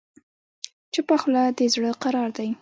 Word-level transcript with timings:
چپه 0.93 1.15
خوله، 1.21 1.43
د 1.57 1.59
زړه 1.73 1.91
قرار 2.03 2.29
دی. 2.37 2.49